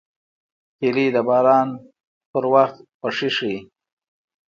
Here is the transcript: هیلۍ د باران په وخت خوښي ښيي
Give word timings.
هیلۍ 0.81 1.07
د 1.15 1.17
باران 1.27 1.69
په 2.31 2.37
وخت 2.53 2.75
خوښي 2.99 3.29
ښيي 3.37 3.57